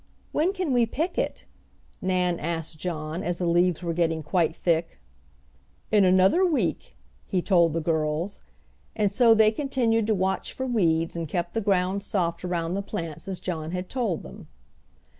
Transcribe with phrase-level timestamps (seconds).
[0.31, 1.45] "When can we pick it?"
[2.01, 4.97] Nan asked John, as the leaves were getting quite thick.
[5.91, 6.95] "In another week!"
[7.27, 8.41] he told the girls,
[8.95, 12.81] and so they continued to watch for weeds and kept the ground soft around the
[12.81, 14.47] plants as John had told them.